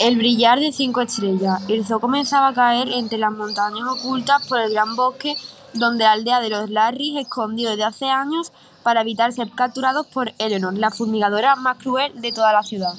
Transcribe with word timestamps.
El 0.00 0.16
brillar 0.16 0.58
de 0.58 0.72
cinco 0.72 1.00
estrellas. 1.02 1.62
El 1.68 1.86
sol 1.86 2.00
comenzaba 2.00 2.48
a 2.48 2.54
caer 2.54 2.88
entre 2.88 3.16
las 3.16 3.30
montañas 3.30 3.86
ocultas 3.88 4.46
por 4.48 4.58
el 4.58 4.72
gran 4.72 4.96
bosque 4.96 5.36
donde 5.72 6.04
la 6.04 6.12
aldea 6.12 6.40
de 6.40 6.50
los 6.50 6.68
Larrys 6.70 7.16
escondió 7.16 7.70
desde 7.70 7.84
hace 7.84 8.06
años 8.06 8.52
para 8.82 9.02
evitar 9.02 9.32
ser 9.32 9.50
capturados 9.52 10.06
por 10.06 10.32
Eleanor, 10.38 10.76
la 10.76 10.90
fumigadora 10.90 11.56
más 11.56 11.78
cruel 11.78 12.20
de 12.20 12.32
toda 12.32 12.52
la 12.52 12.62
ciudad. 12.62 12.92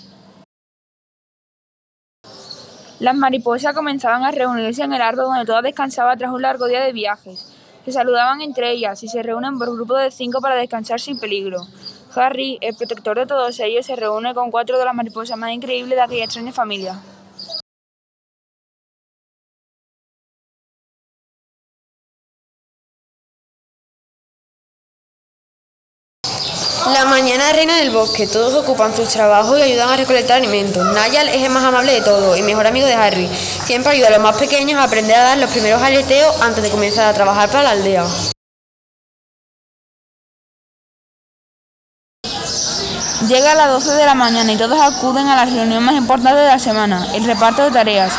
Las 2.99 3.15
mariposas 3.15 3.75
comenzaban 3.75 4.23
a 4.23 4.31
reunirse 4.31 4.83
en 4.83 4.93
el 4.93 5.01
árbol 5.01 5.25
donde 5.25 5.45
todas 5.45 5.63
descansaban 5.63 6.17
tras 6.17 6.31
un 6.31 6.41
largo 6.41 6.65
día 6.65 6.81
de 6.81 6.93
viajes. 6.93 7.53
Se 7.83 7.91
saludaban 7.91 8.41
entre 8.41 8.71
ellas 8.71 9.03
y 9.03 9.09
se 9.09 9.21
reúnen 9.21 9.59
por 9.59 9.73
grupos 9.75 10.01
de 10.01 10.11
cinco 10.11 10.39
para 10.41 10.55
descansar 10.55 10.99
sin 10.99 11.19
peligro. 11.19 11.59
Harry, 12.15 12.57
el 12.61 12.75
protector 12.75 13.17
de 13.17 13.25
todos 13.25 13.59
ellos, 13.59 13.85
se 13.85 13.95
reúne 13.95 14.33
con 14.33 14.51
cuatro 14.51 14.77
de 14.77 14.85
las 14.85 14.93
mariposas 14.93 15.37
más 15.37 15.51
increíbles 15.51 15.95
de 15.95 16.01
aquella 16.01 16.25
extraña 16.25 16.51
familia. 16.51 16.99
La 26.93 27.03
mañana 27.05 27.51
reina 27.51 27.79
en 27.79 27.87
el 27.87 27.91
bosque, 27.91 28.27
todos 28.27 28.53
ocupan 28.53 28.95
sus 28.95 29.09
trabajos 29.09 29.57
y 29.57 29.63
ayudan 29.63 29.89
a 29.89 29.97
recolectar 29.97 30.37
alimentos. 30.37 30.85
Niall 30.85 31.29
es 31.29 31.43
el 31.43 31.49
más 31.49 31.63
amable 31.63 31.91
de 31.93 32.01
todos 32.01 32.37
y 32.37 32.43
mejor 32.43 32.67
amigo 32.67 32.85
de 32.85 32.93
Harry. 32.93 33.27
Siempre 33.27 33.93
ayuda 33.93 34.09
a 34.09 34.11
los 34.11 34.21
más 34.21 34.37
pequeños 34.37 34.79
a 34.79 34.83
aprender 34.83 35.15
a 35.15 35.23
dar 35.23 35.37
los 35.39 35.49
primeros 35.49 35.81
aleteos 35.81 36.39
antes 36.43 36.63
de 36.63 36.69
comenzar 36.69 37.07
a 37.07 37.13
trabajar 37.13 37.49
para 37.49 37.63
la 37.63 37.71
aldea. 37.71 38.05
Llega 43.27 43.53
a 43.53 43.55
las 43.55 43.69
12 43.69 43.93
de 43.93 44.05
la 44.05 44.13
mañana 44.13 44.51
y 44.51 44.57
todos 44.57 44.79
acuden 44.79 45.27
a 45.27 45.35
la 45.35 45.45
reunión 45.45 45.83
más 45.83 45.95
importante 45.95 46.39
de 46.39 46.47
la 46.47 46.59
semana, 46.59 47.07
el 47.15 47.25
reparto 47.25 47.63
de 47.63 47.71
tareas. 47.71 48.13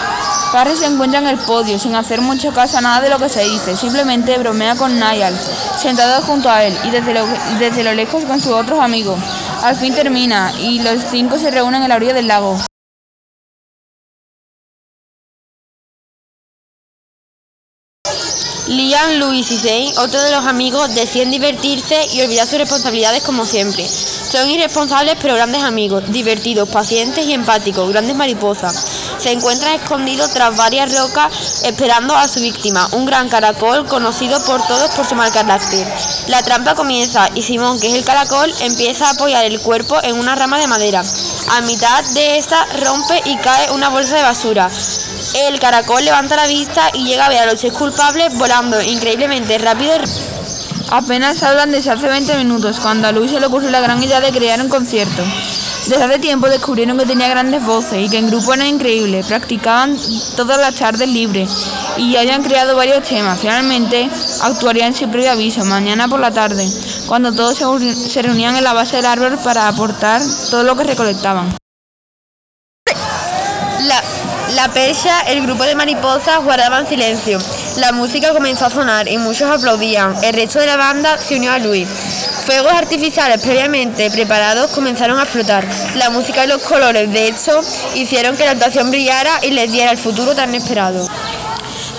Harry 0.53 0.75
se 0.75 0.87
encuentra 0.87 1.21
en 1.21 1.29
el 1.29 1.39
podio, 1.39 1.79
sin 1.79 1.95
hacer 1.95 2.21
mucho 2.21 2.53
caso 2.53 2.79
a 2.79 2.81
nada 2.81 3.01
de 3.01 3.11
lo 3.11 3.19
que 3.19 3.29
se 3.29 3.45
dice, 3.45 3.77
simplemente 3.77 4.37
bromea 4.39 4.75
con 4.75 4.99
Niall, 4.99 5.39
sentado 5.79 6.23
junto 6.23 6.51
a 6.51 6.65
él 6.65 6.77
y 6.83 6.91
desde 6.91 7.15
lo, 7.15 7.25
desde 7.61 7.85
lo 7.85 7.95
lejos 7.95 8.25
con 8.25 8.41
sus 8.41 8.53
otros 8.53 8.81
amigos. 8.81 9.21
Al 9.63 9.77
fin 9.77 9.95
termina 9.95 10.53
y 10.59 10.81
los 10.81 11.05
cinco 11.09 11.39
se 11.39 11.53
reúnen 11.53 11.85
en 11.85 11.89
la 11.89 11.97
orilla 11.97 12.15
del 12.15 12.27
lago. 12.27 12.59
Liam, 18.69 19.21
Louis 19.21 19.49
y 19.53 19.59
Zane, 19.59 19.93
otro 19.99 20.21
de 20.21 20.33
los 20.33 20.45
amigos, 20.45 20.93
deciden 20.93 21.31
divertirse 21.31 22.05
y 22.13 22.21
olvidar 22.21 22.49
sus 22.49 22.59
responsabilidades 22.59 23.23
como 23.23 23.47
siempre. 23.47 23.89
Son 23.89 24.51
irresponsables 24.51 25.17
pero 25.23 25.37
grandes 25.37 25.63
amigos, 25.63 26.03
divertidos, 26.09 26.69
pacientes 26.69 27.25
y 27.27 27.33
empáticos, 27.33 27.89
grandes 27.89 28.17
mariposas. 28.17 28.75
Se 29.19 29.31
encuentran 29.31 29.75
escondidos 29.75 30.33
tras 30.33 30.57
varias 30.57 30.93
rocas 30.99 31.63
esperando 31.65 32.17
a 32.17 32.27
su 32.27 32.41
víctima, 32.41 32.89
un 32.91 33.07
gran 33.07 33.29
caracol 33.29 33.87
conocido 33.87 34.43
por 34.45 34.67
todos 34.67 34.91
por 34.97 35.07
su 35.07 35.15
mal 35.15 35.31
carácter. 35.31 35.87
La 36.27 36.43
trampa 36.43 36.75
comienza 36.75 37.29
y 37.37 37.43
Simón, 37.43 37.79
que 37.79 37.87
es 37.87 37.95
el 37.95 38.05
caracol, 38.05 38.53
empieza 38.61 39.07
a 39.07 39.11
apoyar 39.11 39.45
el 39.45 39.61
cuerpo 39.61 39.97
en 40.03 40.17
una 40.17 40.35
rama 40.35 40.59
de 40.59 40.67
madera. 40.67 41.05
A 41.51 41.61
mitad 41.61 42.05
de 42.15 42.37
esta 42.37 42.67
rompe 42.81 43.23
y 43.27 43.37
cae 43.37 43.71
una 43.71 43.91
bolsa 43.91 44.17
de 44.17 44.23
basura. 44.23 44.69
El 45.37 45.61
caracol 45.61 46.03
levanta 46.03 46.35
la 46.35 46.47
vista 46.47 46.89
y 46.95 47.05
llega 47.05 47.27
a 47.27 47.29
ver 47.29 47.41
a 47.41 47.47
los 47.47 47.61
seis 47.61 47.75
culpables 47.75 48.33
volando 48.39 48.81
increíblemente 48.81 49.59
rápido. 49.59 49.93
Apenas 50.91 51.43
hablan 51.43 51.73
desde 51.73 51.91
hace 51.91 52.09
20 52.09 52.39
minutos, 52.39 52.81
cuando 52.81 53.07
a 53.07 53.13
Luis 53.13 53.33
se 53.33 53.39
le 53.39 53.45
ocurrió 53.45 53.69
la 53.69 53.81
gran 53.81 54.03
idea 54.03 54.23
de 54.23 54.33
crear 54.33 54.59
un 54.63 54.71
concierto. 54.71 55.23
Desde 55.89 56.03
hace 56.03 56.19
tiempo 56.21 56.49
descubrieron 56.49 56.97
que 56.97 57.05
tenía 57.05 57.29
grandes 57.29 57.63
voces 57.63 58.07
y 58.07 58.09
que 58.09 58.17
en 58.17 58.29
grupo 58.29 58.55
era 58.55 58.67
increíble. 58.67 59.23
Practicaban 59.29 59.99
todas 60.37 60.59
las 60.59 60.75
tardes 60.75 61.09
libres 61.09 61.51
y 61.99 62.17
habían 62.17 62.43
creado 62.43 62.75
varios 62.75 63.07
temas. 63.07 63.39
Finalmente 63.39 64.09
actuarían 64.41 64.95
sin 64.95 65.11
previo 65.11 65.33
aviso, 65.33 65.67
mañana 65.67 66.09
por 66.09 66.19
la 66.19 66.31
tarde, 66.31 66.67
cuando 67.07 67.35
todos 67.35 67.59
se 67.59 68.23
reunían 68.23 68.57
en 68.57 68.65
la 68.65 68.73
base 68.73 68.97
del 68.97 69.05
árbol 69.05 69.39
para 69.45 69.69
aportar 69.69 70.23
todo 70.51 70.63
lo 70.63 70.77
que 70.77 70.85
recolectaban. 70.85 71.55
La, 74.55 74.69
percha, 74.69 75.23
el 75.23 75.43
grupo 75.43 75.65
de 75.65 75.75
mariposas 75.75 76.43
guardaban 76.45 76.87
silencio. 76.87 77.39
La 77.79 77.91
música 77.91 78.33
comenzó 78.33 78.67
a 78.67 78.71
sonar 78.71 79.09
y 79.09 79.19
muchos 79.19 79.51
aplaudían. 79.51 80.15
El 80.23 80.35
resto 80.35 80.61
de 80.61 80.67
la 80.67 80.77
banda 80.77 81.19
se 81.19 81.37
unió 81.37 81.51
a 81.51 81.59
Luis. 81.59 81.89
Fuegos 82.47 82.73
artificiales 82.73 83.43
previamente 83.43 84.09
preparados 84.11 84.71
comenzaron 84.71 85.19
a 85.19 85.25
explotar. 85.25 85.67
La 85.97 86.11
música 86.11 86.45
y 86.45 86.49
los 86.49 86.63
colores, 86.63 87.13
de 87.13 87.27
hecho, 87.27 87.61
hicieron 87.97 88.37
que 88.37 88.45
la 88.45 88.53
actuación 88.53 88.91
brillara 88.91 89.41
y 89.43 89.51
les 89.51 89.73
diera 89.73 89.91
el 89.91 89.99
futuro 89.99 90.35
tan 90.35 90.55
esperado. 90.55 91.09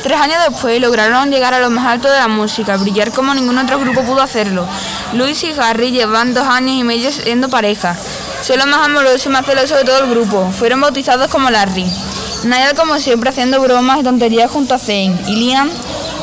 Tres 0.02 0.20
años 0.22 0.38
después 0.48 0.80
lograron 0.80 1.30
llegar 1.30 1.54
a 1.54 1.60
lo 1.60 1.70
más 1.70 1.86
alto 1.86 2.10
de 2.10 2.18
la 2.18 2.30
música, 2.30 2.78
brillar 2.78 3.12
como 3.12 3.34
ningún 3.34 3.58
otro 3.58 3.78
grupo 3.78 4.04
pudo 4.04 4.22
hacerlo. 4.22 4.66
Luis 5.14 5.44
y 5.44 5.54
Harry 5.60 5.92
llevan 5.92 6.34
dos 6.34 6.48
años 6.48 6.76
y 6.78 6.84
medio 6.86 7.12
siendo 7.12 7.50
pareja. 7.50 7.98
Son 8.42 8.58
los 8.58 8.68
más 8.68 8.86
amorosos 8.86 9.26
y 9.26 9.30
más 9.30 9.46
celosos 9.46 9.78
de 9.80 9.84
todo 9.84 10.00
el 10.00 10.10
grupo. 10.10 10.50
Fueron 10.58 10.80
bautizados 10.80 11.28
como 11.28 11.50
Larry. 11.50 11.86
Niall 12.44 12.76
como 12.76 13.00
siempre 13.00 13.30
haciendo 13.30 13.60
bromas 13.62 14.00
y 14.00 14.04
tonterías 14.04 14.52
junto 14.52 14.76
a 14.76 14.80
Zane. 14.80 15.16
Y 15.28 15.36
Liam 15.36 15.70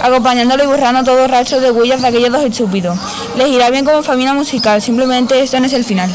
acompañándolo 0.02 0.64
y 0.64 0.66
borrando 0.66 1.02
todo 1.02 1.26
rastro 1.26 1.60
de 1.60 1.70
huellas 1.70 2.02
de 2.02 2.08
aquellos 2.08 2.30
dos 2.30 2.42
estúpidos. 2.44 2.98
Les 3.36 3.48
irá 3.48 3.70
bien 3.70 3.84
como 3.84 4.02
familia 4.02 4.34
musical, 4.34 4.82
simplemente 4.82 5.40
esto 5.40 5.58
no 5.60 5.66
es 5.66 5.72
el 5.72 5.84
final. 5.84 6.10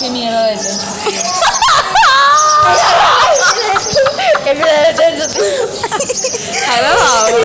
Qué 0.00 0.08
miedo 0.08 0.42
de 0.44 0.54
eso. 0.54 0.80
Ahí. 6.70 7.42